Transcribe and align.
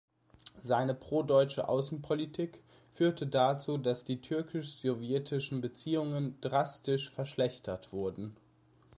Seine 0.63 0.95
pro-deutsche 0.95 1.69
Außenpolitik 1.69 2.63
führte 2.91 3.27
dazu, 3.27 3.77
dass 3.77 4.03
die 4.03 4.19
türkisch-sowjetischen 4.19 5.61
Beziehungen 5.61 6.41
drastisch 6.41 7.11
verschlechtert 7.11 7.93
wurden. 7.93 8.35